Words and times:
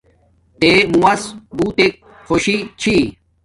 تے 0.59 0.69
مووس 0.99 1.23
بوتک 1.57 1.93
خوشی 2.27 2.55
چھی 2.79 2.95